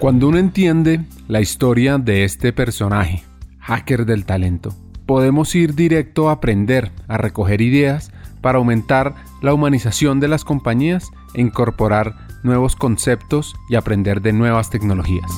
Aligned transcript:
Cuando 0.00 0.28
uno 0.28 0.38
entiende 0.38 1.04
la 1.28 1.42
historia 1.42 1.98
de 1.98 2.24
este 2.24 2.54
personaje, 2.54 3.22
hacker 3.58 4.06
del 4.06 4.24
talento, 4.24 4.74
podemos 5.04 5.54
ir 5.54 5.74
directo 5.74 6.30
a 6.30 6.32
aprender, 6.32 6.90
a 7.06 7.18
recoger 7.18 7.60
ideas 7.60 8.10
para 8.40 8.56
aumentar 8.56 9.16
la 9.42 9.52
humanización 9.52 10.18
de 10.18 10.28
las 10.28 10.42
compañías 10.42 11.10
e 11.34 11.42
incorporar 11.42 12.14
nuevos 12.42 12.76
conceptos 12.76 13.54
y 13.68 13.74
aprender 13.74 14.22
de 14.22 14.32
nuevas 14.32 14.70
tecnologías. 14.70 15.30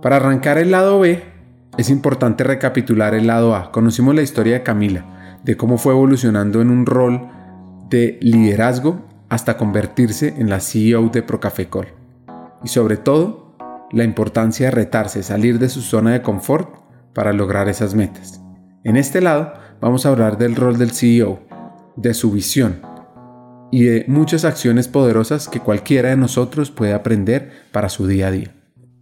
Para 0.00 0.18
arrancar 0.18 0.58
el 0.58 0.70
lado 0.70 1.00
B, 1.00 1.24
es 1.76 1.90
importante 1.90 2.44
recapitular 2.44 3.14
el 3.14 3.26
lado 3.26 3.56
A. 3.56 3.72
Conocimos 3.72 4.14
la 4.14 4.22
historia 4.22 4.52
de 4.52 4.62
Camila, 4.62 5.40
de 5.42 5.56
cómo 5.56 5.76
fue 5.76 5.92
evolucionando 5.92 6.62
en 6.62 6.70
un 6.70 6.86
rol 6.86 7.41
de 7.92 8.18
liderazgo 8.22 9.06
hasta 9.28 9.56
convertirse 9.56 10.34
en 10.38 10.50
la 10.50 10.60
CEO 10.60 11.08
de 11.10 11.22
Procafecol. 11.22 11.88
Y 12.64 12.68
sobre 12.68 12.96
todo, 12.96 13.56
la 13.92 14.04
importancia 14.04 14.66
de 14.66 14.72
retarse, 14.72 15.22
salir 15.22 15.58
de 15.58 15.68
su 15.68 15.82
zona 15.82 16.12
de 16.12 16.22
confort 16.22 16.74
para 17.14 17.32
lograr 17.32 17.68
esas 17.68 17.94
metas. 17.94 18.40
En 18.84 18.96
este 18.96 19.20
lado 19.20 19.52
vamos 19.80 20.06
a 20.06 20.08
hablar 20.08 20.38
del 20.38 20.56
rol 20.56 20.78
del 20.78 20.92
CEO, 20.92 21.40
de 21.96 22.14
su 22.14 22.30
visión 22.32 22.80
y 23.70 23.84
de 23.84 24.04
muchas 24.08 24.44
acciones 24.44 24.88
poderosas 24.88 25.48
que 25.48 25.60
cualquiera 25.60 26.10
de 26.10 26.16
nosotros 26.16 26.70
puede 26.70 26.94
aprender 26.94 27.52
para 27.72 27.88
su 27.88 28.06
día 28.06 28.28
a 28.28 28.30
día. 28.30 28.54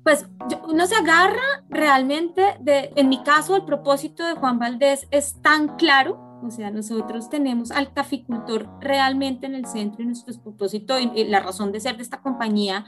Pues 0.03 0.27
uno 0.67 0.87
se 0.87 0.97
agarra 0.97 1.65
realmente 1.69 2.43
de, 2.61 2.91
en 2.97 3.09
mi 3.09 3.23
caso, 3.23 3.55
el 3.55 3.65
propósito 3.65 4.27
de 4.27 4.35
Juan 4.35 4.59
Valdés 4.59 5.07
es 5.11 5.41
tan 5.43 5.77
claro 5.77 6.30
o 6.43 6.51
sea, 6.51 6.71
nosotros 6.71 7.29
tenemos 7.29 7.71
al 7.71 7.93
caficultor 7.93 8.69
realmente 8.81 9.47
en 9.47 9.55
el 9.55 9.67
centro 9.67 10.03
y 10.03 10.07
nuestro 10.07 10.35
propósito 10.43 10.99
y 10.99 11.25
la 11.25 11.41
razón 11.41 11.73
de 11.73 11.81
ser 11.81 11.97
de 11.97 12.03
esta 12.03 12.21
compañía 12.21 12.87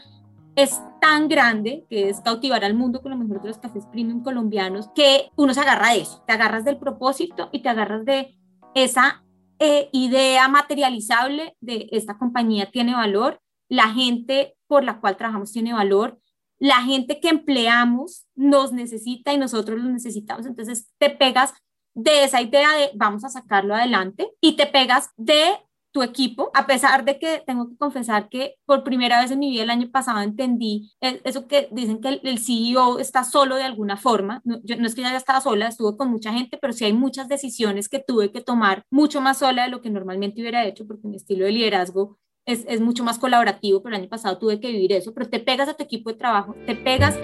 es 0.54 0.80
tan 1.00 1.28
grande, 1.28 1.86
que 1.88 2.08
es 2.08 2.20
cautivar 2.20 2.64
al 2.64 2.74
mundo 2.74 3.00
con 3.00 3.10
lo 3.10 3.16
mejor 3.16 3.40
de 3.40 3.48
los 3.48 3.58
cafés 3.58 3.86
premium 3.86 4.22
colombianos, 4.22 4.90
que 4.94 5.30
uno 5.36 5.54
se 5.54 5.60
agarra 5.60 5.92
de 5.92 6.02
eso, 6.02 6.22
te 6.26 6.32
agarras 6.32 6.64
del 6.64 6.78
propósito 6.78 7.48
y 7.52 7.60
te 7.60 7.68
agarras 7.68 8.04
de 8.04 8.36
esa 8.74 9.24
eh, 9.58 9.88
idea 9.92 10.48
materializable 10.48 11.56
de 11.60 11.88
esta 11.92 12.18
compañía 12.18 12.70
tiene 12.70 12.94
valor, 12.94 13.40
la 13.68 13.88
gente 13.88 14.54
por 14.66 14.84
la 14.84 15.00
cual 15.00 15.16
trabajamos 15.16 15.52
tiene 15.52 15.72
valor, 15.72 16.18
la 16.58 16.82
gente 16.82 17.18
que 17.20 17.28
empleamos 17.28 18.26
nos 18.34 18.72
necesita 18.72 19.32
y 19.32 19.38
nosotros 19.38 19.80
lo 19.80 19.88
necesitamos, 19.90 20.46
entonces 20.46 20.90
te 20.98 21.10
pegas 21.10 21.54
de 21.94 22.24
esa 22.24 22.40
idea 22.40 22.72
de 22.74 22.90
vamos 22.94 23.24
a 23.24 23.28
sacarlo 23.28 23.74
adelante 23.74 24.30
y 24.40 24.56
te 24.56 24.66
pegas 24.66 25.10
de 25.16 25.52
tu 25.92 26.02
equipo, 26.02 26.50
a 26.54 26.66
pesar 26.66 27.04
de 27.04 27.18
que 27.18 27.42
tengo 27.46 27.68
que 27.68 27.76
confesar 27.76 28.28
que 28.30 28.56
por 28.64 28.82
primera 28.82 29.20
vez 29.20 29.30
en 29.30 29.38
mi 29.38 29.50
vida 29.50 29.62
el 29.62 29.70
año 29.70 29.90
pasado 29.90 30.20
entendí 30.20 30.90
eso 31.00 31.46
que 31.46 31.68
dicen 31.70 32.00
que 32.00 32.20
el, 32.22 32.38
CEO 32.38 32.98
está 32.98 33.24
solo 33.24 33.56
de 33.56 33.64
alguna 33.64 33.98
forma. 33.98 34.40
No, 34.44 34.58
yo, 34.64 34.76
no 34.76 34.86
es 34.86 34.94
que 34.94 35.02
ya 35.02 35.14
estaba 35.14 35.42
sola, 35.42 35.68
estuve 35.68 35.96
con 35.96 36.10
mucha 36.10 36.32
gente, 36.32 36.58
pero 36.60 36.72
sí 36.72 36.86
hay 36.86 36.94
muchas 36.94 37.28
decisiones 37.28 37.88
que 37.88 38.00
tuve 38.00 38.32
que 38.32 38.40
tomar 38.40 38.84
mucho 38.90 39.20
más 39.20 39.38
sola 39.38 39.64
de 39.64 39.68
lo 39.68 39.82
que 39.82 39.90
normalmente 39.90 40.40
hubiera 40.40 40.64
hecho, 40.64 40.86
porque 40.86 41.06
mi 41.06 41.16
estilo 41.16 41.44
de 41.44 41.52
liderazgo 41.52 42.18
es, 42.46 42.64
es 42.66 42.80
mucho 42.80 43.04
más 43.04 43.18
colaborativo, 43.18 43.82
pero 43.82 43.94
el 43.94 44.02
año 44.02 44.10
pasado 44.10 44.38
tuve 44.38 44.60
que 44.60 44.72
vivir 44.72 44.94
eso, 44.94 45.12
pero 45.12 45.28
te 45.28 45.40
pegas 45.40 45.68
a 45.68 45.74
tu 45.74 45.84
equipo 45.84 46.10
de 46.10 46.16
trabajo, 46.16 46.56
te 46.66 46.74
pegas 46.74 47.16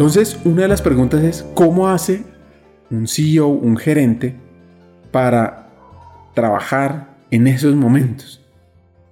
Entonces, 0.00 0.38
una 0.46 0.62
de 0.62 0.68
las 0.68 0.80
preguntas 0.80 1.22
es, 1.22 1.44
¿cómo 1.52 1.90
hace 1.90 2.24
un 2.90 3.06
CEO, 3.06 3.48
un 3.48 3.76
gerente, 3.76 4.34
para 5.10 5.68
trabajar 6.32 7.18
en 7.30 7.46
esos 7.46 7.76
momentos? 7.76 8.39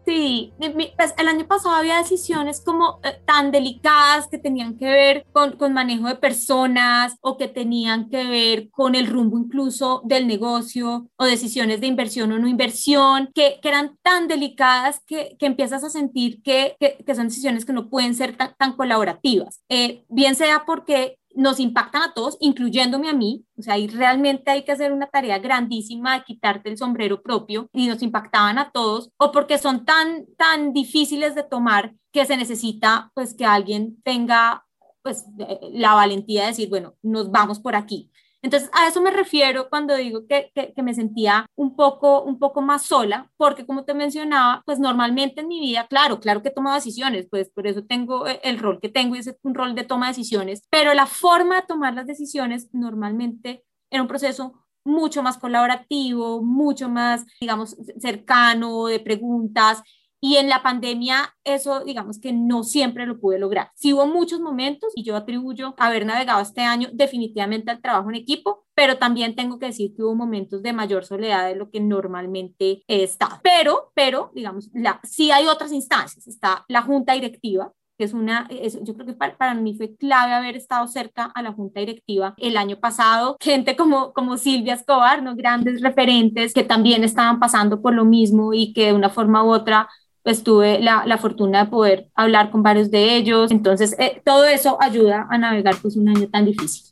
Sí, 0.08 0.54
pues 0.96 1.12
el 1.18 1.28
año 1.28 1.46
pasado 1.46 1.74
había 1.74 1.98
decisiones 1.98 2.62
como 2.62 2.98
eh, 3.04 3.20
tan 3.26 3.50
delicadas 3.50 4.26
que 4.26 4.38
tenían 4.38 4.78
que 4.78 4.86
ver 4.86 5.26
con, 5.32 5.58
con, 5.58 5.74
manejo 5.74 6.08
de 6.08 6.14
personas 6.14 7.18
o 7.20 7.36
que 7.36 7.46
tenían 7.46 8.08
que 8.08 8.24
ver 8.24 8.70
con 8.70 8.94
el 8.94 9.06
rumbo 9.06 9.38
incluso 9.38 10.00
del 10.06 10.26
negocio 10.26 11.10
o 11.16 11.26
decisiones 11.26 11.82
de 11.82 11.88
inversión 11.88 12.32
o 12.32 12.38
no 12.38 12.48
inversión, 12.48 13.28
que, 13.34 13.60
eran 13.62 13.98
tan 14.00 14.28
delicadas 14.28 15.02
que, 15.06 15.36
que 15.38 15.44
empiezas 15.44 15.84
a 15.84 15.90
sentir 15.90 16.40
que, 16.42 16.78
que, 16.80 17.14
son 17.14 17.28
decisiones 17.28 17.66
que 17.66 17.74
no 17.74 17.90
pueden 17.90 18.14
ser 18.14 18.34
tan, 18.34 18.54
tan 18.56 18.76
colaborativas. 18.76 19.62
Eh, 19.68 20.04
bien 20.08 20.36
sea 20.36 20.64
porque 20.64 21.17
nos 21.38 21.60
impactan 21.60 22.02
a 22.02 22.14
todos, 22.14 22.36
incluyéndome 22.40 23.08
a 23.08 23.12
mí. 23.12 23.44
O 23.56 23.62
sea, 23.62 23.74
ahí 23.74 23.86
realmente 23.86 24.50
hay 24.50 24.64
que 24.64 24.72
hacer 24.72 24.92
una 24.92 25.06
tarea 25.06 25.38
grandísima 25.38 26.14
de 26.14 26.24
quitarte 26.24 26.68
el 26.68 26.76
sombrero 26.76 27.22
propio 27.22 27.70
y 27.72 27.86
nos 27.86 28.02
impactaban 28.02 28.58
a 28.58 28.72
todos, 28.72 29.12
o 29.18 29.30
porque 29.30 29.56
son 29.56 29.84
tan, 29.84 30.26
tan 30.36 30.72
difíciles 30.72 31.36
de 31.36 31.44
tomar 31.44 31.94
que 32.10 32.26
se 32.26 32.36
necesita 32.36 33.12
pues 33.14 33.34
que 33.34 33.44
alguien 33.44 34.02
tenga 34.02 34.66
pues 35.02 35.26
eh, 35.38 35.60
la 35.74 35.94
valentía 35.94 36.42
de 36.42 36.48
decir, 36.48 36.68
bueno, 36.68 36.96
nos 37.02 37.30
vamos 37.30 37.60
por 37.60 37.76
aquí. 37.76 38.10
Entonces, 38.42 38.70
a 38.72 38.86
eso 38.86 39.02
me 39.02 39.10
refiero 39.10 39.68
cuando 39.68 39.96
digo 39.96 40.26
que, 40.28 40.52
que, 40.54 40.82
me 40.82 40.94
sentía 40.94 41.46
un 41.56 41.74
poco, 41.74 42.22
un 42.22 42.38
poco 42.38 42.62
más 42.62 42.82
sola, 42.82 43.30
porque 43.36 43.66
como 43.66 43.84
te 43.84 43.94
mencionaba, 43.94 44.62
pues 44.64 44.78
normalmente 44.78 45.40
en 45.40 45.48
mi 45.48 45.60
vida, 45.60 45.88
claro, 45.88 46.20
claro 46.20 46.42
que 46.42 46.50
tomo 46.50 46.72
decisiones, 46.72 47.26
pues 47.28 47.50
por 47.50 47.66
eso 47.66 47.84
tengo 47.84 48.28
eh, 48.28 48.40
el 48.44 48.58
rol 48.58 48.78
que 48.80 48.88
tengo 48.88 49.16
y 49.16 49.20
es 49.20 49.34
un 49.42 49.54
rol 49.54 49.74
de 49.74 49.84
toma 49.84 50.06
de 50.06 50.12
decisiones, 50.12 50.62
pero 50.70 50.94
la 50.94 51.06
forma 51.06 51.56
de 51.56 51.66
tomar 51.66 51.94
las 51.94 52.06
decisiones 52.06 52.68
normalmente 52.72 53.64
era 53.90 54.02
un 54.02 54.08
proceso 54.08 54.64
mucho 54.84 55.22
más 55.22 55.36
colaborativo, 55.36 56.42
mucho 56.42 56.88
más, 56.88 57.24
digamos, 57.40 57.76
cercano, 57.98 58.86
de 58.86 59.00
preguntas, 59.00 59.82
y 60.20 60.36
en 60.36 60.48
la 60.48 60.62
pandemia 60.62 61.34
eso, 61.44 61.84
digamos 61.84 62.18
que 62.20 62.32
no 62.32 62.64
siempre 62.64 63.06
lo 63.06 63.20
pude 63.20 63.38
lograr. 63.38 63.70
Sí 63.74 63.92
hubo 63.92 64.06
muchos 64.06 64.40
momentos 64.40 64.92
y 64.96 65.04
yo 65.04 65.16
atribuyo 65.16 65.74
haber 65.78 66.06
navegado 66.06 66.40
este 66.40 66.62
año 66.62 66.88
definitivamente 66.92 67.70
al 67.70 67.80
trabajo 67.80 68.08
en 68.10 68.16
equipo, 68.16 68.66
pero 68.74 68.98
también 68.98 69.34
tengo 69.34 69.58
que 69.58 69.66
decir 69.66 69.94
que 69.94 70.02
hubo 70.02 70.14
momentos 70.14 70.62
de 70.62 70.72
mayor 70.72 71.04
soledad 71.04 71.46
de 71.46 71.56
lo 71.56 71.70
que 71.70 71.80
normalmente 71.80 72.82
he 72.86 73.02
estado. 73.02 73.40
Pero, 73.42 73.92
pero, 73.94 74.30
digamos, 74.34 74.70
la, 74.72 75.00
sí 75.02 75.30
hay 75.30 75.46
otras 75.46 75.72
instancias. 75.72 76.26
Está 76.26 76.64
la 76.68 76.82
junta 76.82 77.12
directiva, 77.14 77.72
que 77.96 78.04
es 78.04 78.12
una, 78.12 78.48
yo 78.82 78.94
creo 78.94 79.06
que 79.06 79.14
para, 79.14 79.36
para, 79.36 79.54
mí 79.54 79.74
fue 79.76 79.96
clave 79.96 80.32
haber 80.32 80.56
estado 80.56 80.86
cerca 80.86 81.24
a 81.24 81.42
la 81.42 81.52
junta 81.52 81.80
directiva 81.80 82.34
el 82.38 82.56
año 82.56 82.78
pasado, 82.78 83.36
gente 83.40 83.74
como, 83.74 84.12
como 84.12 84.36
Silvia 84.36 84.74
Escobar, 84.74 85.22
¿no? 85.22 85.34
grandes 85.34 85.80
referentes 85.80 86.54
que 86.54 86.62
también 86.62 87.02
estaban 87.02 87.40
pasando 87.40 87.82
por 87.82 87.94
lo 87.94 88.04
mismo 88.04 88.54
y 88.54 88.72
que 88.72 88.86
de 88.86 88.92
una 88.92 89.10
forma 89.10 89.42
u 89.42 89.50
otra 89.50 89.88
pues 90.28 90.44
tuve 90.44 90.78
la, 90.78 91.06
la, 91.06 91.16
fortuna 91.16 91.64
de 91.64 91.70
poder 91.70 92.08
hablar 92.14 92.50
con 92.50 92.62
varios 92.62 92.90
de 92.90 93.16
ellos. 93.16 93.50
Entonces, 93.50 93.96
eh, 93.98 94.20
todo 94.22 94.44
eso 94.44 94.76
ayuda 94.78 95.26
a 95.30 95.38
navegar 95.38 95.74
pues 95.80 95.96
un 95.96 96.06
año 96.06 96.28
tan 96.28 96.44
difícil. 96.44 96.84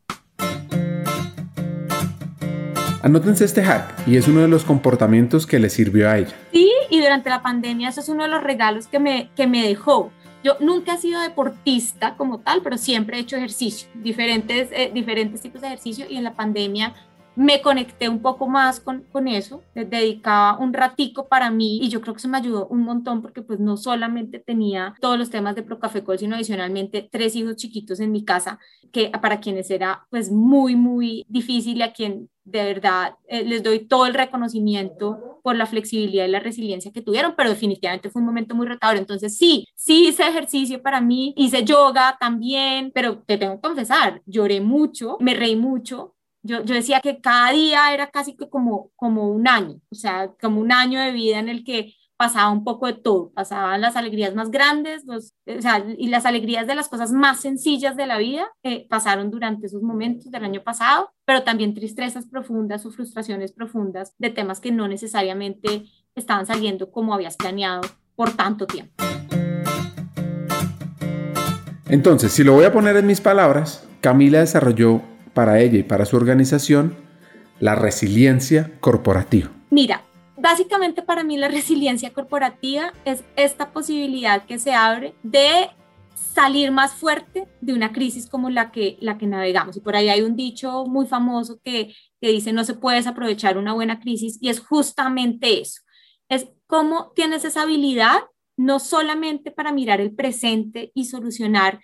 Anótense 3.02 3.44
este 3.44 3.62
hack 3.62 3.92
y 4.06 4.16
es 4.16 4.26
uno 4.26 4.40
de 4.40 4.48
los 4.48 4.64
comportamientos 4.64 5.46
que 5.46 5.58
le 5.58 5.68
sirvió 5.68 6.08
a 6.08 6.16
ella. 6.16 6.34
Sí, 6.50 6.72
y 6.88 6.98
durante 6.98 7.28
la 7.28 7.42
pandemia 7.42 7.90
eso 7.90 8.00
es 8.00 8.08
uno 8.08 8.22
de 8.22 8.30
los 8.30 8.42
regalos 8.42 8.86
que 8.86 9.00
me, 9.00 9.28
que 9.36 9.46
me 9.46 9.68
dejó. 9.68 10.10
Yo 10.42 10.56
nunca 10.60 10.94
he 10.94 10.96
sido 10.96 11.20
deportista 11.20 12.14
como 12.16 12.38
tal, 12.38 12.62
pero 12.62 12.78
siempre 12.78 13.18
he 13.18 13.20
hecho 13.20 13.36
ejercicio, 13.36 13.86
diferentes, 13.92 14.70
eh, 14.72 14.90
diferentes 14.94 15.42
tipos 15.42 15.60
de 15.60 15.66
ejercicio 15.66 16.06
y 16.08 16.16
en 16.16 16.24
la 16.24 16.32
pandemia 16.32 16.94
me 17.36 17.60
conecté 17.60 18.08
un 18.08 18.20
poco 18.20 18.48
más 18.48 18.80
con, 18.80 19.02
con 19.12 19.28
eso, 19.28 19.62
dedicaba 19.74 20.58
un 20.58 20.72
ratico 20.72 21.28
para 21.28 21.50
mí 21.50 21.78
y 21.82 21.88
yo 21.88 22.00
creo 22.00 22.14
que 22.14 22.18
eso 22.18 22.28
me 22.28 22.38
ayudó 22.38 22.66
un 22.68 22.82
montón 22.82 23.22
porque 23.22 23.42
pues 23.42 23.60
no 23.60 23.76
solamente 23.76 24.38
tenía 24.38 24.94
todos 25.00 25.18
los 25.18 25.30
temas 25.30 25.54
de 25.54 25.62
Procafecol, 25.62 26.18
sino 26.18 26.34
adicionalmente 26.34 27.08
tres 27.10 27.36
hijos 27.36 27.56
chiquitos 27.56 28.00
en 28.00 28.10
mi 28.10 28.24
casa, 28.24 28.58
que 28.90 29.10
para 29.20 29.40
quienes 29.40 29.70
era 29.70 30.06
pues 30.10 30.30
muy, 30.30 30.76
muy 30.76 31.24
difícil 31.28 31.76
y 31.76 31.82
a 31.82 31.92
quien 31.92 32.30
de 32.44 32.64
verdad 32.64 33.16
eh, 33.28 33.44
les 33.44 33.62
doy 33.62 33.80
todo 33.86 34.06
el 34.06 34.14
reconocimiento 34.14 35.40
por 35.42 35.56
la 35.56 35.66
flexibilidad 35.66 36.26
y 36.26 36.30
la 36.30 36.40
resiliencia 36.40 36.92
que 36.92 37.02
tuvieron, 37.02 37.34
pero 37.36 37.50
definitivamente 37.50 38.08
fue 38.08 38.20
un 38.20 38.26
momento 38.26 38.54
muy 38.54 38.66
retador. 38.66 38.96
Entonces 38.96 39.36
sí, 39.36 39.66
sí 39.74 40.08
hice 40.08 40.26
ejercicio 40.26 40.80
para 40.80 41.00
mí, 41.00 41.34
hice 41.36 41.64
yoga 41.64 42.16
también, 42.18 42.92
pero 42.94 43.18
te 43.18 43.36
tengo 43.36 43.56
que 43.56 43.68
confesar, 43.68 44.22
lloré 44.26 44.60
mucho, 44.60 45.18
me 45.20 45.34
reí 45.34 45.56
mucho, 45.56 46.15
yo, 46.46 46.64
yo, 46.64 46.74
decía 46.74 47.00
que 47.00 47.20
cada 47.20 47.50
día 47.52 47.92
era 47.92 48.10
casi 48.10 48.36
que 48.36 48.48
como, 48.48 48.90
como 48.96 49.28
un 49.30 49.48
año, 49.48 49.80
o 49.90 49.94
sea, 49.94 50.32
como 50.40 50.60
un 50.60 50.72
año 50.72 51.00
de 51.00 51.12
vida 51.12 51.38
en 51.38 51.48
el 51.48 51.64
que 51.64 51.94
pasaba 52.16 52.50
un 52.50 52.64
poco 52.64 52.86
de 52.86 52.94
todo, 52.94 53.30
pasaban 53.34 53.80
las 53.80 53.94
alegrías 53.96 54.34
más 54.34 54.50
grandes, 54.50 55.04
los, 55.04 55.34
o 55.46 55.60
sea, 55.60 55.84
y 55.98 56.08
las 56.08 56.24
alegrías 56.24 56.66
de 56.66 56.74
las 56.74 56.88
cosas 56.88 57.12
más 57.12 57.40
sencillas 57.40 57.96
de 57.96 58.06
la 58.06 58.18
vida 58.18 58.46
eh, 58.62 58.86
pasaron 58.88 59.30
durante 59.30 59.66
esos 59.66 59.82
momentos 59.82 60.30
del 60.30 60.44
año 60.44 60.62
pasado, 60.62 61.12
pero 61.26 61.42
también 61.42 61.74
tristezas 61.74 62.26
profundas 62.26 62.86
o 62.86 62.90
frustraciones 62.90 63.52
profundas 63.52 64.14
de 64.18 64.30
temas 64.30 64.60
que 64.60 64.72
no 64.72 64.88
necesariamente 64.88 65.84
estaban 66.14 66.46
saliendo 66.46 66.90
como 66.90 67.12
habías 67.12 67.36
planeado 67.36 67.82
por 68.14 68.30
tanto 68.32 68.66
tiempo. 68.66 68.94
Entonces, 71.88 72.32
si 72.32 72.42
lo 72.42 72.54
voy 72.54 72.64
a 72.64 72.72
poner 72.72 72.96
en 72.96 73.06
mis 73.06 73.20
palabras, 73.20 73.86
Camila 74.00 74.40
desarrolló 74.40 75.02
para 75.36 75.60
ella 75.60 75.78
y 75.78 75.82
para 75.82 76.06
su 76.06 76.16
organización 76.16 76.96
la 77.60 77.74
resiliencia 77.74 78.72
corporativa? 78.80 79.50
Mira, 79.68 80.02
básicamente 80.38 81.02
para 81.02 81.24
mí 81.24 81.36
la 81.36 81.48
resiliencia 81.48 82.10
corporativa 82.14 82.94
es 83.04 83.22
esta 83.36 83.70
posibilidad 83.70 84.46
que 84.46 84.58
se 84.58 84.72
abre 84.72 85.14
de 85.22 85.68
salir 86.14 86.72
más 86.72 86.94
fuerte 86.94 87.46
de 87.60 87.74
una 87.74 87.92
crisis 87.92 88.30
como 88.30 88.48
la 88.48 88.72
que, 88.72 88.96
la 89.00 89.18
que 89.18 89.26
navegamos. 89.26 89.76
Y 89.76 89.80
por 89.80 89.94
ahí 89.94 90.08
hay 90.08 90.22
un 90.22 90.36
dicho 90.36 90.86
muy 90.86 91.06
famoso 91.06 91.60
que, 91.62 91.94
que 92.18 92.28
dice 92.28 92.54
no 92.54 92.64
se 92.64 92.72
puede 92.72 92.96
desaprovechar 92.96 93.58
una 93.58 93.74
buena 93.74 94.00
crisis 94.00 94.38
y 94.40 94.48
es 94.48 94.60
justamente 94.60 95.60
eso. 95.60 95.82
Es 96.30 96.48
cómo 96.66 97.12
tienes 97.14 97.44
esa 97.44 97.62
habilidad 97.62 98.20
no 98.56 98.78
solamente 98.78 99.50
para 99.50 99.70
mirar 99.70 100.00
el 100.00 100.14
presente 100.14 100.92
y 100.94 101.04
solucionar 101.04 101.80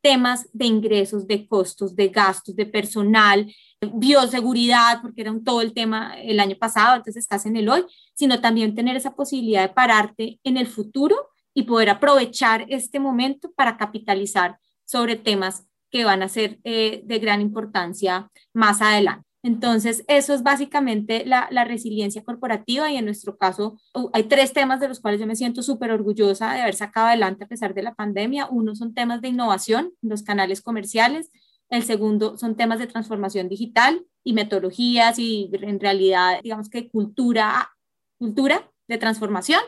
temas 0.00 0.48
de 0.52 0.66
ingresos, 0.66 1.26
de 1.26 1.46
costos, 1.46 1.94
de 1.94 2.08
gastos, 2.08 2.56
de 2.56 2.66
personal, 2.66 3.52
bioseguridad, 3.94 5.00
porque 5.02 5.22
era 5.22 5.32
un, 5.32 5.44
todo 5.44 5.60
el 5.60 5.72
tema 5.72 6.14
el 6.20 6.40
año 6.40 6.56
pasado, 6.56 6.96
entonces 6.96 7.22
estás 7.22 7.46
en 7.46 7.56
el 7.56 7.68
hoy, 7.68 7.84
sino 8.14 8.40
también 8.40 8.74
tener 8.74 8.96
esa 8.96 9.14
posibilidad 9.14 9.62
de 9.62 9.74
pararte 9.74 10.40
en 10.44 10.56
el 10.56 10.66
futuro 10.66 11.30
y 11.54 11.64
poder 11.64 11.90
aprovechar 11.90 12.66
este 12.68 13.00
momento 13.00 13.52
para 13.52 13.76
capitalizar 13.76 14.58
sobre 14.84 15.16
temas 15.16 15.66
que 15.90 16.04
van 16.04 16.22
a 16.22 16.28
ser 16.28 16.60
eh, 16.64 17.02
de 17.04 17.18
gran 17.18 17.40
importancia 17.40 18.30
más 18.52 18.80
adelante. 18.80 19.29
Entonces, 19.42 20.04
eso 20.06 20.34
es 20.34 20.42
básicamente 20.42 21.24
la, 21.24 21.48
resiliencia 21.64 22.22
corporativa 22.22 22.90
y 22.90 22.96
en 22.96 23.06
nuestro 23.06 23.38
caso 23.38 23.78
hay 24.12 24.24
tres 24.24 24.52
temas 24.52 24.80
de 24.80 24.88
los 24.88 25.00
cuales 25.00 25.20
yo 25.20 25.26
me 25.26 25.36
siento 25.36 25.62
súper 25.62 25.92
orgullosa 25.92 26.52
de 26.52 26.60
haber 26.60 26.74
sacado 26.74 27.06
adelante 27.06 27.44
a 27.44 27.48
pesar 27.48 27.72
de 27.72 27.82
la 27.82 27.94
pandemia. 27.94 28.48
Uno 28.50 28.74
son 28.74 28.92
temas 28.92 29.22
de 29.22 29.28
innovación, 29.28 29.92
los 30.02 30.22
canales 30.22 30.60
comerciales. 30.60 31.30
El 31.70 31.84
segundo 31.84 32.36
son 32.36 32.56
temas 32.56 32.80
de 32.80 32.86
transformación 32.86 33.48
digital 33.48 34.04
y 34.24 34.34
metodologías 34.34 35.18
y 35.18 35.50
en 35.52 35.80
realidad, 35.80 36.40
digamos 36.42 36.68
que 36.68 36.90
cultura, 36.90 37.70
cultura 38.18 38.70
de 38.88 38.98
transformación. 38.98 39.60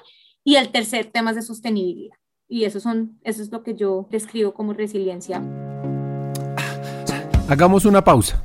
Y 0.45 0.57
el 0.57 0.71
tercer 0.71 1.11
tema 1.13 1.31
es 1.31 1.37
de 1.37 1.43
sostenibilidad. 1.43 2.17
Y 2.49 2.65
eso, 2.65 2.81
son, 2.81 3.19
eso 3.23 3.41
es 3.41 3.51
lo 3.51 3.63
que 3.63 3.75
yo 3.75 4.09
describo 4.11 4.53
como 4.53 4.75
resiliencia. 4.75 5.43
Hagamos 7.49 7.85
una 7.87 8.03
pausa. 8.05 8.45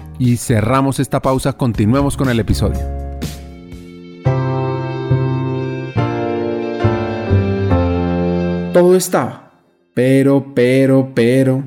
y 0.21 0.37
cerramos 0.37 0.99
esta 0.99 1.19
pausa. 1.19 1.53
Continuemos 1.53 2.15
con 2.15 2.29
el 2.29 2.39
episodio. 2.39 2.79
Todo 8.71 8.95
estaba, 8.95 9.51
pero, 9.95 10.53
pero, 10.53 11.11
pero 11.15 11.63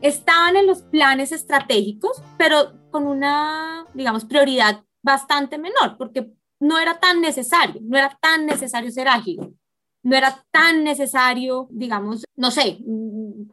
estaban 0.00 0.56
en 0.56 0.66
los 0.66 0.82
planes 0.82 1.32
estratégicos, 1.32 2.22
pero 2.38 2.72
con 2.90 3.06
una, 3.06 3.84
digamos, 3.92 4.24
prioridad 4.24 4.82
bastante 5.02 5.58
menor, 5.58 5.98
porque 5.98 6.32
no 6.58 6.78
era 6.78 6.98
tan 6.98 7.20
necesario, 7.20 7.80
no 7.82 7.98
era 7.98 8.18
tan 8.22 8.46
necesario 8.46 8.90
ser 8.90 9.08
ágil, 9.08 9.54
no 10.02 10.16
era 10.16 10.42
tan 10.50 10.82
necesario, 10.82 11.68
digamos, 11.70 12.24
no 12.36 12.50
sé, 12.50 12.78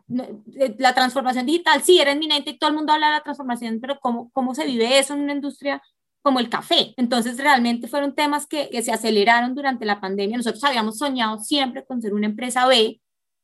la 0.08 0.94
transformación 0.94 1.46
digital, 1.46 1.82
sí, 1.84 2.00
era 2.00 2.12
inminente 2.12 2.52
y 2.52 2.58
todo 2.58 2.70
el 2.70 2.76
mundo 2.76 2.94
habla 2.94 3.08
de 3.08 3.14
la 3.14 3.24
transformación, 3.24 3.80
pero 3.82 4.00
¿cómo, 4.00 4.30
cómo 4.32 4.56
se 4.56 4.66
vive 4.66 5.00
eso 5.00 5.14
en 5.14 5.22
una 5.22 5.34
industria 5.34 5.82
como 6.22 6.40
el 6.40 6.50
café? 6.50 6.94
Entonces, 6.98 7.38
realmente 7.38 7.88
fueron 7.88 8.16
temas 8.16 8.48
que, 8.48 8.70
que 8.70 8.82
se 8.82 8.92
aceleraron 8.92 9.56
durante 9.56 9.86
la 9.86 10.00
pandemia. 10.00 10.38
Nosotros 10.38 10.64
habíamos 10.64 10.98
soñado 10.98 11.40
siempre 11.40 11.86
con 11.86 12.02
ser 12.02 12.14
una 12.14 12.28
empresa 12.28 12.68
B, 12.68 13.02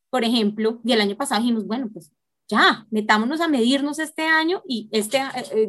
por 0.10 0.24
ejemplo, 0.24 0.80
y 0.84 0.94
el 0.94 1.02
año 1.02 1.16
pasado 1.16 1.42
dijimos, 1.42 1.68
bueno, 1.68 1.90
pues 1.94 2.12
ya, 2.50 2.88
metámonos 2.90 3.42
a 3.42 3.48
medirnos 3.48 4.00
este 4.00 4.24
año 4.24 4.64
y 4.68 4.90
este 4.92 5.22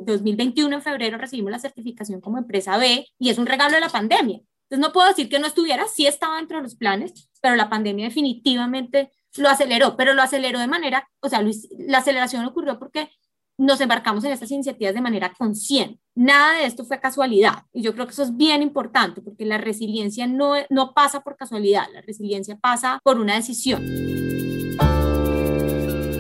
2021 0.07 0.71
eh, 0.71 0.79
en 0.79 0.83
febrero 0.83 1.19
recibimos 1.19 1.53
la 1.53 1.59
certificación 1.59 2.23
como 2.23 2.39
empresa 2.39 2.79
B 2.79 3.07
y 3.19 3.29
es 3.29 3.37
un 3.37 3.47
regalo 3.47 3.75
de 3.75 3.81
la 3.81 3.91
pandemia. 3.91 4.41
Entonces 4.71 4.89
no 4.89 4.93
puedo 4.93 5.09
decir 5.09 5.29
que 5.29 5.39
no 5.39 5.47
estuviera, 5.47 5.87
sí 5.89 6.07
estaba 6.07 6.37
dentro 6.37 6.57
de 6.57 6.63
los 6.63 6.77
planes, 6.77 7.29
pero 7.43 7.55
la 7.55 7.69
pandemia 7.69 8.07
definitivamente 8.07 9.11
lo 9.37 9.49
aceleró, 9.49 9.97
pero 9.97 10.15
lo 10.15 10.23
aceleró 10.23 10.59
de 10.59 10.67
manera, 10.67 11.09
o 11.21 11.29
sea, 11.29 11.43
la 11.79 11.99
aceleración 11.99 12.45
ocurrió 12.45 12.79
porque 12.79 13.11
nos 13.61 13.81
embarcamos 13.81 14.25
en 14.25 14.33
estas 14.33 14.51
iniciativas 14.51 14.95
de 14.95 15.03
manera 15.03 15.33
consciente. 15.37 16.01
Nada 16.15 16.59
de 16.59 16.65
esto 16.65 16.85
fue 16.85 16.99
casualidad. 16.99 17.65
Y 17.75 17.83
yo 17.83 17.93
creo 17.93 18.07
que 18.07 18.13
eso 18.13 18.23
es 18.23 18.35
bien 18.35 18.63
importante 18.63 19.21
porque 19.21 19.45
la 19.45 19.59
resiliencia 19.59 20.27
no, 20.27 20.55
no 20.71 20.95
pasa 20.95 21.21
por 21.21 21.37
casualidad, 21.37 21.85
la 21.93 22.01
resiliencia 22.01 22.57
pasa 22.57 23.01
por 23.05 23.19
una 23.19 23.35
decisión. 23.35 23.85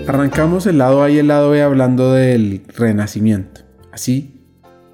Arrancamos 0.06 0.66
el 0.66 0.78
lado 0.78 1.02
A 1.02 1.10
y 1.10 1.18
el 1.18 1.28
lado 1.28 1.50
B 1.50 1.62
hablando 1.62 2.12
del 2.12 2.62
renacimiento. 2.68 3.62
Así 3.90 4.44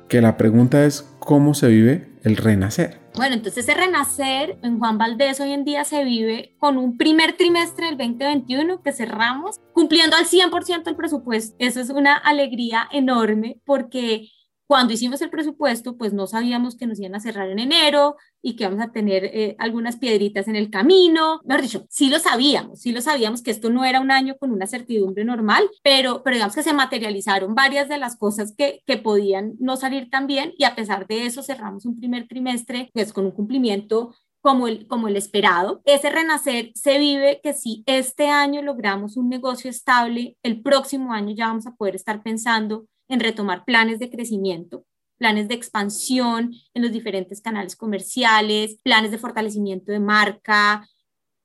que 0.09 0.21
la 0.21 0.37
pregunta 0.37 0.85
es 0.85 1.03
cómo 1.19 1.55
se 1.55 1.69
vive 1.69 2.13
el 2.23 2.37
renacer. 2.37 3.06
Bueno, 3.17 3.35
entonces 3.35 3.67
ese 3.67 3.75
renacer 3.75 4.59
en 4.63 4.79
Juan 4.79 4.99
Valdés 4.99 5.41
hoy 5.41 5.53
en 5.53 5.65
día 5.65 5.85
se 5.85 6.05
vive 6.05 6.55
con 6.59 6.77
un 6.77 6.99
primer 6.99 7.35
trimestre 7.35 7.87
del 7.87 7.97
2021 7.97 8.83
que 8.83 8.93
cerramos 8.93 9.59
cumpliendo 9.73 10.17
al 10.17 10.27
100% 10.27 10.87
el 10.87 10.97
presupuesto. 10.97 11.57
Eso 11.59 11.81
es 11.81 11.89
una 11.89 12.15
alegría 12.15 12.87
enorme 12.93 13.59
porque 13.65 14.29
cuando 14.67 14.93
hicimos 14.93 15.23
el 15.23 15.31
presupuesto, 15.31 15.97
pues 15.97 16.13
no 16.13 16.27
sabíamos 16.27 16.77
que 16.77 16.87
nos 16.87 16.99
iban 16.99 17.15
a 17.15 17.21
cerrar 17.21 17.49
en 17.51 17.59
enero 17.59 18.17
y 18.43 18.57
que 18.57 18.65
vamos 18.65 18.85
a 18.85 18.91
tener 18.91 19.25
eh, 19.25 19.57
algunas 19.59 19.97
piedritas 19.97 20.49
en 20.49 20.57
el 20.57 20.71
camino. 20.71 21.41
Mejor 21.45 21.63
dicho, 21.63 21.87
sí 21.89 22.09
lo 22.09 22.19
sabíamos, 22.19 22.81
sí 22.81 22.93
lo 22.93 23.01
sabíamos 23.01 23.43
que 23.43 23.51
esto 23.51 23.71
no 23.71 23.85
era 23.85 24.01
un 24.01 24.11
año 24.11 24.37
con 24.39 24.51
una 24.51 24.67
certidumbre 24.67 25.25
normal, 25.25 25.69
pero, 25.83 26.23
pero 26.23 26.35
digamos 26.35 26.55
que 26.55 26.63
se 26.63 26.73
materializaron 26.73 27.55
varias 27.55 27.89
de 27.89 27.99
las 27.99 28.17
cosas 28.17 28.55
que, 28.57 28.83
que 28.87 28.97
podían 28.99 29.55
no 29.59 29.77
salir 29.77 30.11
tan 30.11 30.27
bien 30.27 30.53
y 30.59 30.65
a 30.65 30.75
pesar 30.75 31.07
de 31.07 31.27
eso 31.27 31.43
cerramos 31.43 31.87
un 31.87 31.99
primer 31.99 32.27
trimestre 32.27 32.91
pues 32.93 33.13
con 33.13 33.27
un 33.27 33.33
cumplimiento 33.33 34.15
como 34.47 34.69
el, 34.69 34.87
como 34.87 35.09
el 35.09 35.17
esperado. 35.17 35.81
Ese 35.85 36.09
renacer 36.09 36.71
se 36.75 36.99
vive 36.99 37.41
que 37.43 37.53
si 37.53 37.83
este 37.87 38.29
año 38.29 38.63
logramos 38.63 39.17
un 39.17 39.29
negocio 39.29 39.69
estable, 39.69 40.37
el 40.45 40.63
próximo 40.63 41.13
año 41.13 41.35
ya 41.35 41.49
vamos 41.49 41.67
a 41.67 41.75
poder 41.75 41.97
estar 41.97 42.23
pensando 42.23 42.87
en 43.09 43.21
retomar 43.21 43.65
planes 43.65 43.99
de 43.99 44.11
crecimiento, 44.11 44.85
planes 45.19 45.49
de 45.49 45.55
expansión 45.55 46.53
en 46.75 46.83
los 46.83 46.93
diferentes 46.93 47.41
canales 47.41 47.77
comerciales, 47.77 48.79
planes 48.83 49.11
de 49.11 49.19
fortalecimiento 49.19 49.93
de 49.93 50.01
marca, 50.01 50.87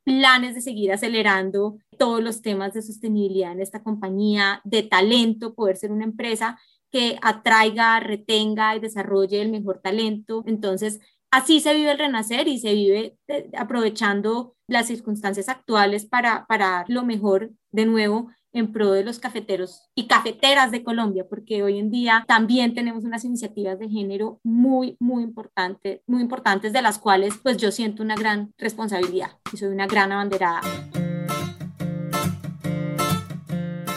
planes 0.03 0.55
de 0.55 0.61
seguir 0.61 0.91
acelerando 0.91 1.77
todos 1.97 2.23
los 2.23 2.41
temas 2.41 2.73
de 2.73 2.81
sostenibilidad 2.81 3.51
en 3.51 3.61
esta 3.61 3.83
compañía, 3.83 4.61
de 4.63 4.83
talento, 4.83 5.53
poder 5.53 5.77
ser 5.77 5.91
una 5.91 6.05
empresa 6.05 6.59
que 6.91 7.17
atraiga, 7.21 7.99
retenga 7.99 8.75
y 8.75 8.79
desarrolle 8.79 9.41
el 9.41 9.51
mejor 9.51 9.79
talento. 9.81 10.43
Entonces, 10.45 10.99
así 11.31 11.61
se 11.61 11.73
vive 11.73 11.91
el 11.91 11.99
renacer 11.99 12.47
y 12.47 12.59
se 12.59 12.73
vive 12.73 13.17
eh, 13.27 13.49
aprovechando 13.57 14.55
las 14.67 14.87
circunstancias 14.87 15.47
actuales 15.47 16.05
para, 16.05 16.45
para 16.47 16.85
lo 16.87 17.05
mejor 17.05 17.51
de 17.71 17.85
nuevo 17.85 18.29
en 18.53 18.71
pro 18.71 18.91
de 18.91 19.03
los 19.03 19.19
cafeteros 19.19 19.89
y 19.95 20.07
cafeteras 20.07 20.71
de 20.71 20.83
Colombia, 20.83 21.25
porque 21.29 21.63
hoy 21.63 21.79
en 21.79 21.89
día 21.89 22.23
también 22.27 22.73
tenemos 22.73 23.03
unas 23.03 23.23
iniciativas 23.23 23.79
de 23.79 23.89
género 23.89 24.39
muy, 24.43 24.97
muy 24.99 25.23
importantes, 25.23 26.01
muy 26.07 26.21
importantes 26.21 26.73
de 26.73 26.81
las 26.81 26.99
cuales 26.99 27.35
pues 27.41 27.57
yo 27.57 27.71
siento 27.71 28.03
una 28.03 28.15
gran 28.15 28.53
responsabilidad 28.57 29.31
y 29.53 29.57
soy 29.57 29.69
una 29.69 29.87
gran 29.87 30.11
abanderada. 30.11 30.61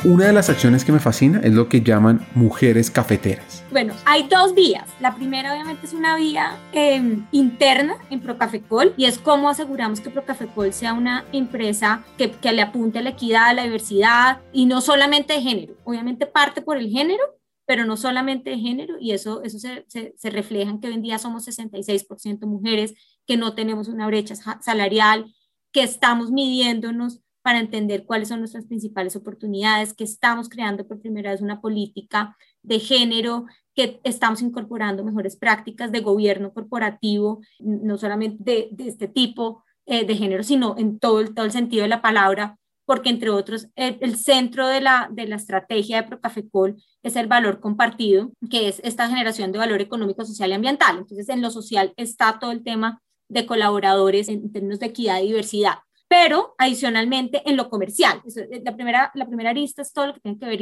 Una 0.04 0.26
de 0.26 0.34
las 0.34 0.50
acciones 0.50 0.84
que 0.84 0.92
me 0.92 1.00
fascina 1.00 1.40
es 1.42 1.54
lo 1.54 1.70
que 1.70 1.80
llaman 1.80 2.26
mujeres 2.34 2.90
cafeteras. 2.90 3.64
Bueno, 3.70 3.94
hay 4.04 4.28
dos 4.28 4.54
vías. 4.54 4.87
La 5.00 5.14
primera 5.14 5.54
obviamente 5.54 5.87
es 5.87 5.94
una 5.94 6.14
vía 6.14 6.58
em, 6.73 7.25
interna 7.32 7.96
en 8.11 8.20
Procafecol 8.20 8.92
y 8.99 9.06
es 9.06 9.16
cómo 9.16 9.49
aseguramos 9.49 10.02
que 10.02 10.11
Procafecol 10.11 10.75
sea 10.75 10.92
una 10.92 11.25
empresa 11.32 12.04
que, 12.18 12.30
que 12.30 12.52
le 12.52 12.61
apunte 12.61 12.99
a 12.99 13.02
la 13.02 13.11
equidad, 13.11 13.46
a 13.46 13.54
la 13.54 13.62
diversidad 13.62 14.42
y 14.52 14.66
no 14.66 14.82
solamente 14.82 15.32
de 15.32 15.40
género. 15.40 15.75
Obviamente 15.84 16.26
parte 16.26 16.61
por 16.61 16.76
el 16.76 16.90
género, 16.90 17.23
pero 17.64 17.87
no 17.87 17.96
solamente 17.96 18.50
de 18.50 18.58
género, 18.58 18.96
y 19.00 19.12
eso, 19.12 19.42
eso 19.42 19.58
se, 19.58 19.87
se, 19.88 20.12
se, 20.18 20.28
refleja 20.28 20.70
en 20.70 20.82
que 20.82 20.88
hoy 20.88 20.94
en 20.94 21.02
día 21.02 21.18
somos 21.18 21.49
66% 21.49 22.44
mujeres, 22.44 22.92
que 23.26 23.38
no 23.38 23.54
tenemos 23.54 23.88
una 23.88 24.06
brecha 24.06 24.34
salarial, 24.61 25.32
que 25.73 25.82
estamos 25.82 26.30
midiéndonos 26.30 27.24
para 27.44 27.60
entender 27.60 28.06
cuáles 28.06 28.28
son 28.28 28.38
nuestras 28.38 28.64
principales 28.64 29.16
oportunidades, 29.16 29.92
que 29.92 30.04
estamos 30.04 30.48
creando 30.48 30.88
por 30.88 30.98
primera 30.98 31.30
vez 31.30 31.42
una 31.42 31.60
política 31.60 32.38
de 32.62 32.80
género 32.80 33.44
que 33.74 34.00
estamos 34.02 34.40
incorporando 34.40 35.04
mejores 35.04 35.36
prácticas 35.36 35.92
de 35.92 36.00
gobierno 36.00 36.54
corporativo, 36.54 37.42
no 37.58 37.98
solamente 37.98 38.70
de, 38.72 38.88
este 38.88 39.08
tipo 39.08 39.62
eh, 39.84 40.06
de 40.06 40.16
género, 40.16 40.42
sino 40.42 40.74
en 40.78 40.98
todo 40.98 41.20
el, 41.20 41.34
todo 41.34 41.44
el 41.44 41.52
sentido 41.52 41.82
de 41.82 41.90
la 41.90 42.00
palabra, 42.00 42.56
porque 42.86 43.10
entre 43.10 43.28
otros 43.28 43.68
el, 43.76 44.16
centro 44.16 44.66
de 44.66 44.80
la, 44.80 45.10
de 45.12 45.26
la 45.26 45.36
estrategia 45.36 46.00
de 46.00 46.08
Procafecol 46.08 46.82
es 47.02 47.14
el 47.14 47.26
valor 47.26 47.60
compartido, 47.60 48.32
que 48.48 48.68
es 48.68 48.80
esta 48.84 49.06
generación 49.06 49.52
de 49.52 49.58
valor 49.58 49.82
económico, 49.82 50.24
social 50.24 50.48
y 50.48 50.54
ambiental. 50.54 50.96
Entonces, 50.96 51.28
en 51.28 51.42
lo 51.42 51.50
social 51.50 51.92
está 51.98 52.38
todo 52.38 52.52
el 52.52 52.64
tema 52.64 53.02
de 53.28 53.44
colaboradores 53.44 54.30
en 54.30 54.50
términos 54.50 54.78
de 54.80 54.86
equidad 54.86 55.20
y 55.20 55.26
diversidad 55.26 55.83
pero 56.08 56.54
adicionalmente 56.58 57.42
en 57.49 57.56
lo 57.56 57.68
comercial. 57.70 58.23
La 58.64 58.75
primera, 58.75 59.11
la 59.14 59.26
primera 59.26 59.50
arista 59.50 59.82
es 59.82 59.92
todo 59.92 60.08
lo 60.08 60.14
que 60.14 60.20
tiene 60.20 60.38
que 60.38 60.46
ver 60.46 60.61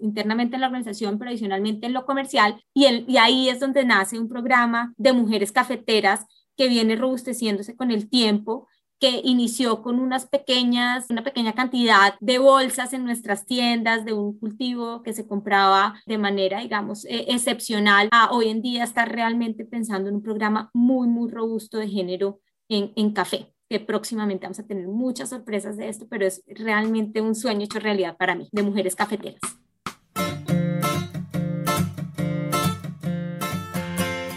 internamente 0.00 0.56
en 0.56 0.60
la 0.60 0.68
organización, 0.68 1.18
pero 1.18 1.30
adicionalmente 1.30 1.86
en 1.86 1.92
lo 1.92 2.04
comercial, 2.04 2.62
y 2.74 3.16
ahí 3.16 3.48
es 3.48 3.60
donde 3.60 3.84
nace 3.84 4.18
un 4.18 4.28
programa 4.28 4.92
de 4.96 5.12
mujeres 5.12 5.52
cafeteras 5.52 6.26
que 6.56 6.68
viene 6.68 6.96
robusteciéndose 6.96 7.74
con 7.74 7.90
el 7.90 8.08
tiempo, 8.08 8.68
que 9.00 9.20
inició 9.24 9.82
con 9.82 9.98
unas 9.98 10.26
pequeñas, 10.26 11.06
una 11.10 11.24
pequeña 11.24 11.52
cantidad 11.52 12.14
de 12.20 12.38
bolsas 12.38 12.92
en 12.92 13.04
nuestras 13.04 13.44
tiendas 13.44 14.04
de 14.04 14.12
un 14.12 14.38
cultivo 14.38 15.02
que 15.02 15.12
se 15.12 15.26
compraba 15.26 16.00
de 16.06 16.18
manera, 16.18 16.60
digamos, 16.60 17.04
eh, 17.06 17.26
excepcional, 17.28 18.08
a 18.12 18.32
hoy 18.32 18.48
en 18.48 18.62
día 18.62 18.84
estar 18.84 19.10
realmente 19.10 19.64
pensando 19.64 20.08
en 20.08 20.16
un 20.16 20.22
programa 20.22 20.70
muy, 20.72 21.08
muy 21.08 21.30
robusto 21.30 21.78
de 21.78 21.88
género 21.88 22.40
en, 22.68 22.92
en 22.96 23.12
café 23.12 23.53
que 23.68 23.80
próximamente 23.80 24.46
vamos 24.46 24.58
a 24.58 24.66
tener 24.66 24.86
muchas 24.88 25.30
sorpresas 25.30 25.76
de 25.76 25.88
esto, 25.88 26.06
pero 26.08 26.26
es 26.26 26.42
realmente 26.46 27.20
un 27.20 27.34
sueño 27.34 27.64
hecho 27.64 27.78
realidad 27.78 28.16
para 28.16 28.34
mí, 28.34 28.48
de 28.52 28.62
mujeres 28.62 28.94
cafeteras. 28.94 29.40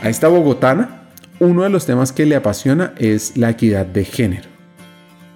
A 0.01 0.10
esta 0.10 0.27
bogotana, 0.27 1.10
uno 1.39 1.63
de 1.63 1.69
los 1.69 1.86
temas 1.86 2.12
que 2.12 2.25
le 2.25 2.36
apasiona 2.36 2.93
es 2.98 3.36
la 3.36 3.50
equidad 3.50 3.86
de 3.86 4.05
género. 4.05 4.50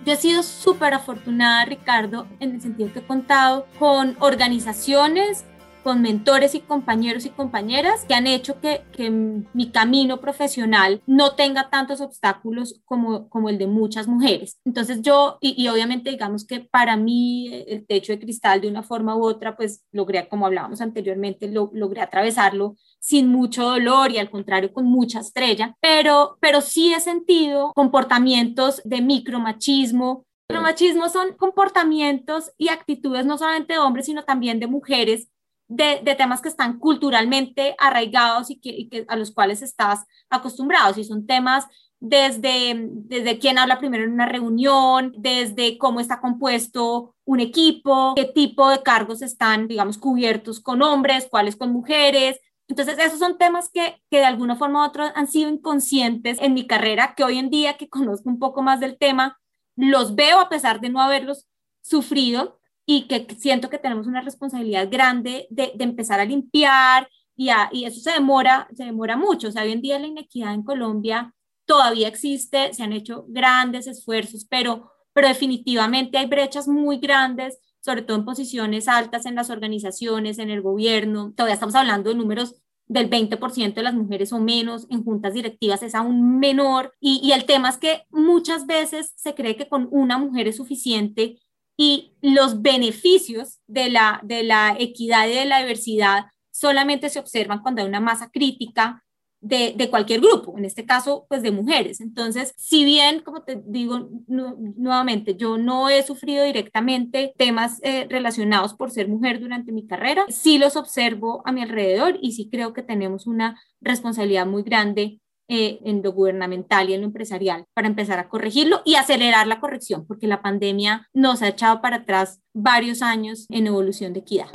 Yo 0.06 0.14
he 0.14 0.16
sido 0.16 0.42
súper 0.42 0.96
afortunada, 0.96 1.66
Ricardo, 1.66 2.26
en 2.40 2.56
el 2.56 2.62
sentido 2.62 2.92
que 2.92 3.00
he 3.00 3.04
contado 3.04 3.68
con 3.78 4.16
organizaciones 4.20 5.46
con 5.84 6.02
mentores 6.02 6.56
y 6.56 6.60
compañeros 6.62 7.26
y 7.26 7.30
compañeras 7.30 8.06
que 8.06 8.14
han 8.14 8.28
hecho 8.28 8.60
que, 8.60 8.82
que, 8.92 9.10
mi 9.10 9.72
camino 9.72 10.20
profesional 10.20 11.02
no 11.06 11.36
tenga 11.36 11.70
tantos 11.70 12.02
obstáculos 12.02 12.82
como, 12.86 13.30
como 13.30 13.50
el 13.50 13.58
de 13.58 13.68
muchas 13.68 14.08
mujeres. 14.08 14.60
Entonces 14.66 15.02
yo, 15.02 15.38
y, 15.42 15.68
obviamente 15.68 16.10
digamos 16.10 16.46
que 16.46 16.60
para 16.62 16.98
mí 16.98 17.50
el 17.68 17.86
techo 17.86 18.14
de 18.14 18.20
cristal 18.20 18.62
de 18.62 18.70
una 18.70 18.84
forma 18.84 19.16
u 19.16 19.24
otra, 19.24 19.56
pues 19.56 19.84
logré, 19.92 20.28
como 20.28 20.46
hablábamos 20.46 20.82
anteriormente, 20.82 21.48
lo, 21.50 21.72
logré 21.74 22.02
atravesarlo 22.02 22.76
sin 23.00 23.28
mucho 23.28 23.64
dolor 23.64 24.12
y 24.12 24.20
al 24.20 24.30
contrario 24.30 24.72
con 24.74 24.86
mucha 24.86 25.20
estrella, 25.20 25.76
pero, 25.82 26.38
pero 26.40 26.62
sí 26.62 26.94
he 26.94 27.00
sentido 27.00 27.72
comportamientos 27.74 28.82
de 28.86 29.02
micromachismo, 29.02 30.26
Micromachismo 30.52 31.08
son 31.08 31.34
comportamientos 31.38 32.52
y 32.58 32.68
actitudes 32.68 33.26
no 33.26 33.38
solamente 33.38 33.74
de 33.74 33.80
hombres, 33.80 34.06
sino 34.06 34.24
también 34.24 34.60
de 34.60 34.68
mujeres 34.68 35.30
de, 35.72 36.16
temas 36.18 36.42
que 36.42 36.50
están 36.50 36.80
culturalmente 36.80 37.76
arraigados 37.80 38.52
y, 38.52 38.60
que, 38.60 39.06
a 39.08 39.16
los 39.16 39.32
cuales 39.32 39.62
estás 39.62 40.06
acostumbrados. 40.30 40.98
Y 40.98 41.06
son 41.06 41.26
temas 41.26 41.66
desde, 42.00 42.90
desde 42.90 43.40
quién 43.40 43.58
habla 43.58 43.80
primero 43.80 44.04
en 44.04 44.12
una 44.12 44.26
reunión, 44.26 45.14
desde 45.18 45.78
cómo 45.78 46.02
está 46.02 46.20
compuesto 46.20 47.16
un 47.24 47.40
equipo, 47.40 48.14
qué 48.16 48.26
tipo 48.26 48.70
de 48.70 48.84
cargos 48.84 49.22
están, 49.22 49.68
digamos, 49.70 49.98
cubiertos 49.98 50.60
con 50.60 50.82
hombres, 50.82 51.28
cuáles 51.32 51.56
con 51.56 51.72
mujeres. 51.72 52.40
Entonces, 52.68 52.98
esos 53.00 53.20
son 53.20 53.38
temas 53.38 53.70
que, 53.74 54.02
que 54.10 54.18
de 54.18 54.26
alguna 54.26 54.58
forma 54.58 54.84
u 54.84 54.88
otra 54.88 55.14
han 55.16 55.28
sido 55.28 55.50
inconscientes 55.50 56.38
en 56.42 56.54
mi 56.54 56.68
carrera, 56.68 57.14
que 57.16 57.24
hoy 57.24 57.38
en 57.38 57.50
día 57.50 57.78
que 57.78 57.88
conozco 57.88 58.30
un 58.30 58.40
poco 58.40 58.62
más 58.62 58.82
del 58.82 58.98
tema, 58.98 59.40
los 59.78 60.16
veo 60.16 60.42
a 60.42 60.50
pesar 60.50 60.82
de 60.82 60.90
no 60.90 61.02
haberlos 61.02 61.48
sufrido 61.82 62.61
y 62.94 63.04
que 63.04 63.26
siento 63.40 63.70
que 63.70 63.78
tenemos 63.78 64.06
una 64.06 64.20
responsabilidad 64.20 64.90
grande 64.92 65.48
de, 65.50 65.72
empezar 65.80 66.20
a 66.20 66.26
limpiar 66.26 67.08
y, 67.38 67.50
y, 67.72 67.86
eso 67.86 68.02
se 68.02 68.12
demora, 68.12 68.68
se 68.76 68.84
demora 68.84 69.16
mucho. 69.16 69.48
O 69.48 69.52
sea, 69.52 69.64
hoy 69.64 69.72
en 69.72 69.82
día 69.82 69.98
la 69.98 70.08
inequidad 70.08 70.54
en 70.54 70.64
Colombia 70.64 71.34
todavía 71.66 72.10
existe, 72.10 72.74
se 72.74 72.84
han 72.84 72.92
hecho 72.92 73.24
grandes 73.30 73.88
esfuerzos, 73.88 74.44
pero, 74.44 74.92
pero 75.14 75.30
definitivamente 75.30 76.18
hay 76.18 76.26
brechas 76.26 76.68
muy 76.68 76.98
grandes, 76.98 77.60
sobre 77.80 78.02
todo 78.02 78.18
en 78.18 78.26
posiciones 78.26 78.90
altas 78.90 79.26
en 79.26 79.36
las 79.36 79.50
organizaciones, 79.50 80.38
en 80.38 80.50
el 80.50 80.62
gobierno. 80.62 81.32
Todavía 81.34 81.54
estamos 81.54 81.76
hablando 81.76 82.10
de 82.10 82.18
números 82.18 82.56
del 82.88 83.10
20% 83.10 83.74
de 83.74 83.84
las 83.84 83.94
mujeres 83.94 84.34
o 84.34 84.40
menos, 84.40 84.86
en 84.90 85.06
juntas 85.06 85.34
directivas 85.34 85.82
es 85.82 85.96
aún 85.96 86.40
menor. 86.40 86.94
Y, 87.00 87.22
y 87.24 87.32
el 87.32 87.46
tema 87.46 87.70
es 87.70 87.78
que 87.78 88.04
muchas 88.10 88.66
veces 88.66 89.14
se 89.16 89.34
cree 89.34 89.56
que 89.56 89.70
con 89.70 89.88
una 89.92 90.18
mujer 90.18 90.50
es 90.50 90.58
suficiente 90.58 91.40
y 91.78 92.14
los 92.22 92.62
beneficios 92.62 93.60
de 93.68 93.90
la, 93.90 94.20
de 94.24 94.44
la 94.44 94.76
equidad 94.78 95.28
y 95.28 95.34
de 95.34 95.46
la 95.46 95.60
diversidad 95.60 96.26
solamente 96.52 97.10
se 97.10 97.20
observan 97.20 97.62
cuando 97.62 97.82
hay 97.82 97.88
una 97.88 98.00
masa 98.00 98.30
crítica 98.30 99.04
de, 99.40 99.74
de, 99.76 99.90
cualquier 99.90 100.22
grupo, 100.22 100.56
en 100.58 100.66
este 100.66 100.86
caso, 100.86 101.26
pues 101.28 101.42
de 101.42 101.50
mujeres. 101.50 102.00
Entonces, 102.00 102.54
si 102.58 102.86
bien, 102.86 103.22
como 103.22 103.42
te 103.42 103.60
digo 103.66 104.10
nuevamente, 104.28 105.36
yo 105.36 105.58
no 105.58 105.90
he 105.90 106.04
sufrido 106.04 106.44
directamente 106.46 107.34
temas 107.38 107.80
eh, 107.82 108.06
relacionados 108.08 108.76
por 108.76 108.92
ser 108.92 109.08
mujer 109.08 109.40
durante 109.40 109.72
mi 109.72 109.88
carrera, 109.88 110.26
sí 110.30 110.60
los 110.60 110.76
observo 110.76 111.42
a 111.46 111.52
mi 111.52 111.64
alrededor 111.64 112.20
y 112.22 112.34
sí 112.34 112.50
creo 112.52 112.74
que 112.74 112.84
tenemos 112.84 113.26
una 113.26 113.60
responsabilidad 113.82 114.46
muy 114.46 114.62
grande 114.62 115.21
eh, 115.54 115.82
en 115.84 116.02
lo 116.02 116.14
gubernamental 116.14 116.90
y 116.90 116.94
en 116.94 117.02
lo 117.02 117.08
empresarial 117.08 117.66
para 117.74 117.90
empezar 117.90 118.20
a 118.20 118.30
corregirlo 118.30 118.82
y 118.86 118.96
acelerar 118.96 119.48
la 119.48 119.60
corrección, 119.60 120.06
porque 120.08 120.26
la 120.26 120.42
pandemia 120.42 121.10
nos 121.14 121.42
ha 121.42 121.50
echado 121.50 121.82
para 121.82 121.98
atrás 121.98 122.40
varios 122.54 123.02
años 123.02 123.48
en 123.50 123.68
evolución 123.68 124.14
de 124.14 124.22
equidad. 124.22 124.48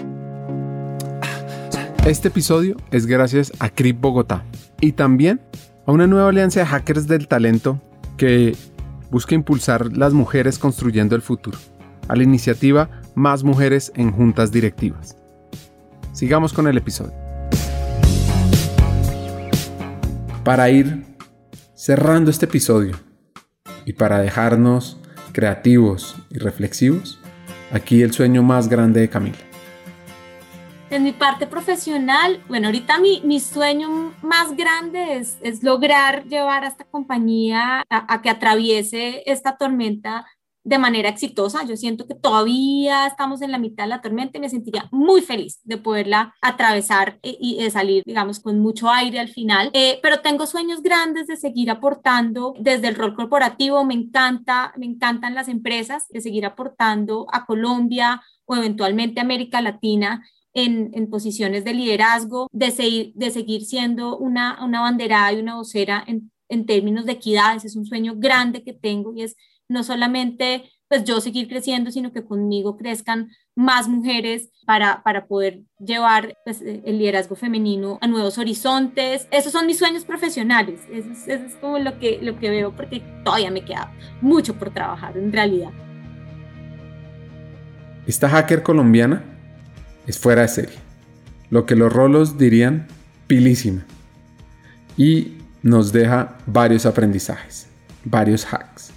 Este 2.06 2.28
episodio 2.28 2.76
es 2.92 3.04
gracias 3.04 3.52
a 3.58 3.68
CRIP 3.68 4.00
Bogotá 4.00 4.42
y 4.80 4.92
también 4.92 5.42
a 5.86 5.92
una 5.92 6.06
nueva 6.06 6.30
alianza 6.30 6.60
de 6.60 6.66
hackers 6.66 7.06
del 7.06 7.28
talento 7.28 7.78
que 8.16 8.56
busca 9.10 9.34
impulsar 9.34 9.94
las 9.94 10.14
mujeres 10.14 10.58
construyendo 10.58 11.14
el 11.14 11.20
futuro, 11.20 11.58
a 12.08 12.16
la 12.16 12.22
iniciativa 12.22 12.88
Más 13.14 13.44
Mujeres 13.44 13.92
en 13.96 14.12
Juntas 14.12 14.50
Directivas. 14.50 15.18
Sigamos 16.14 16.54
con 16.54 16.66
el 16.66 16.78
episodio. 16.78 17.25
Para 20.46 20.70
ir 20.70 21.02
cerrando 21.74 22.30
este 22.30 22.44
episodio 22.44 22.94
y 23.84 23.94
para 23.94 24.20
dejarnos 24.20 24.96
creativos 25.32 26.14
y 26.30 26.38
reflexivos, 26.38 27.18
aquí 27.72 28.00
el 28.00 28.12
sueño 28.12 28.44
más 28.44 28.68
grande 28.68 29.00
de 29.00 29.08
Camila. 29.08 29.38
En 30.88 31.02
mi 31.02 31.10
parte 31.10 31.48
profesional, 31.48 32.44
bueno, 32.46 32.68
ahorita 32.68 33.00
mi, 33.00 33.22
mi 33.24 33.40
sueño 33.40 34.14
más 34.22 34.56
grande 34.56 35.16
es, 35.16 35.36
es 35.42 35.64
lograr 35.64 36.22
llevar 36.26 36.62
a 36.62 36.68
esta 36.68 36.84
compañía 36.84 37.82
a, 37.90 38.14
a 38.14 38.22
que 38.22 38.30
atraviese 38.30 39.24
esta 39.26 39.56
tormenta 39.56 40.26
de 40.66 40.78
manera 40.78 41.08
exitosa. 41.08 41.64
Yo 41.64 41.76
siento 41.76 42.08
que 42.08 42.16
todavía 42.16 43.06
estamos 43.06 43.40
en 43.40 43.52
la 43.52 43.58
mitad 43.58 43.85
de 43.85 43.90
la 43.90 44.00
tormenta 44.02 44.37
y 44.37 44.40
me 44.40 44.49
sentiría 44.49 44.88
muy 44.90 45.23
feliz 45.23 45.61
de 45.62 45.78
poderla 45.78 46.35
atravesar 46.42 47.20
y, 47.23 47.62
de 47.62 47.70
salir, 47.70 48.02
digamos, 48.04 48.40
con 48.40 48.58
mucho 48.58 48.90
aire 48.90 49.20
al 49.20 49.28
final. 49.28 49.70
Eh, 49.73 50.00
pero 50.02 50.23
tengo 50.23 50.44
sueños 50.44 50.82
grandes 50.82 51.28
de 51.28 51.37
seguir 51.37 51.70
aportando 51.70 52.52
desde 52.58 52.88
el 52.88 52.96
rol 52.96 53.14
corporativo. 53.14 53.85
Me 53.85 53.94
encanta, 53.94 54.75
me 54.76 54.87
encantan 54.87 55.37
las 55.37 55.46
empresas, 55.46 56.08
de 56.08 56.20
seguir 56.20 56.44
aportando 56.44 57.28
a 57.32 57.46
Colombia 57.46 58.20
o 58.44 58.56
eventualmente 58.56 59.20
a 59.20 59.23
América 59.23 59.61
Latina 59.61 60.26
en, 60.52 60.90
en, 60.94 61.08
posiciones 61.08 61.64
de 61.64 61.75
liderazgo, 61.75 62.49
de, 62.50 62.73
seguir, 62.73 63.12
de 63.14 63.30
seguir 63.30 63.64
siendo 63.64 64.18
una, 64.18 64.64
una 64.64 64.80
banderada 64.80 65.32
y 65.32 65.38
una 65.38 65.54
vocera 65.54 66.02
en, 66.08 66.32
en 66.49 66.66
términos 66.66 67.06
de 67.06 67.12
equidad. 67.12 67.54
Es 67.54 67.76
un 67.76 67.87
sueño 67.87 68.14
grande 68.16 68.64
que 68.64 68.73
tengo 68.73 69.14
y 69.14 69.23
es 69.23 69.37
no 69.68 69.82
solamente 69.82 70.70
pues 70.88 71.04
yo 71.04 71.20
seguir 71.20 71.49
creciendo, 71.49 71.90
sino 71.90 72.12
que 72.12 72.25
conmigo 72.25 72.76
crezcan 72.76 73.30
más 73.56 73.88
mujeres 73.88 74.50
para, 74.66 75.02
para 75.02 75.26
poder 75.26 75.62
llevar 75.78 76.37
pues, 76.44 76.62
el 76.62 76.99
liderazgo 76.99 77.35
femenino 77.35 77.99
a 78.00 78.06
nuevos 78.06 78.38
horizontes. 78.38 79.26
Esos 79.30 79.52
son 79.52 79.66
mis 79.66 79.78
sueños 79.78 80.04
profesionales, 80.04 80.80
eso 80.90 81.11
es, 81.26 81.54
como 81.56 81.78
lo 81.78 81.99
que, 81.99 82.20
lo 82.23 82.38
que 82.38 82.50
veo 82.50 82.75
porque 82.75 83.02
todavía 83.25 83.50
me 83.50 83.64
queda 83.64 83.92
mucho 84.20 84.54
por 84.54 84.70
trabajar 84.73 85.16
en 85.16 85.32
realidad. 85.32 85.70
Esta 88.06 88.28
hacker 88.28 88.62
colombiana 88.62 89.25
es 90.06 90.18
fuera 90.18 90.42
de 90.42 90.49
serie, 90.49 90.76
lo 91.50 91.66
que 91.66 91.75
los 91.75 91.92
rolos 91.92 92.38
dirían 92.38 92.87
pilísima 93.26 93.85
y 94.96 95.38
nos 95.62 95.92
deja 95.92 96.38
varios 96.46 96.87
aprendizajes, 96.87 97.66
varios 98.04 98.44
hacks. 98.44 98.95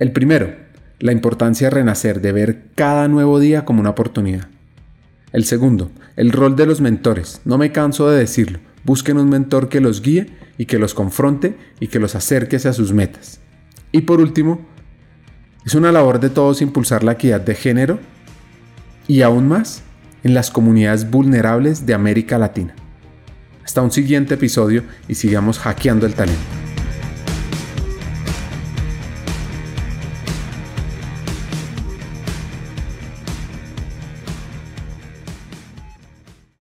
El 0.00 0.10
primero, 0.10 0.52
la 0.98 1.12
importancia 1.12 1.68
de 1.68 1.70
renacer, 1.70 2.20
de 2.20 2.32
ver 2.32 2.62
cada 2.74 3.06
nuevo 3.06 3.38
día 3.38 3.64
como 3.64 3.80
una 3.80 3.90
oportunidad. 3.90 4.48
El 5.32 5.44
segundo, 5.44 5.92
el 6.16 6.32
rol 6.32 6.56
de 6.56 6.66
los 6.66 6.80
mentores. 6.80 7.40
No 7.44 7.58
me 7.58 7.70
canso 7.70 8.10
de 8.10 8.18
decirlo. 8.18 8.58
Busquen 8.82 9.18
un 9.18 9.28
mentor 9.28 9.68
que 9.68 9.80
los 9.80 10.02
guíe 10.02 10.26
y 10.58 10.66
que 10.66 10.80
los 10.80 10.94
confronte 10.94 11.56
y 11.78 11.86
que 11.86 12.00
los 12.00 12.16
acerque 12.16 12.56
a 12.56 12.72
sus 12.72 12.92
metas. 12.92 13.40
Y 13.92 14.00
por 14.00 14.20
último, 14.20 14.66
es 15.64 15.76
una 15.76 15.92
labor 15.92 16.18
de 16.18 16.30
todos 16.30 16.60
impulsar 16.60 17.04
la 17.04 17.12
equidad 17.12 17.40
de 17.40 17.54
género 17.54 18.00
y 19.06 19.22
aún 19.22 19.46
más 19.46 19.82
en 20.24 20.34
las 20.34 20.50
comunidades 20.50 21.08
vulnerables 21.08 21.86
de 21.86 21.94
América 21.94 22.36
Latina. 22.36 22.74
Hasta 23.64 23.80
un 23.80 23.92
siguiente 23.92 24.34
episodio 24.34 24.82
y 25.06 25.14
sigamos 25.14 25.60
hackeando 25.60 26.04
el 26.04 26.14
talento. 26.14 26.63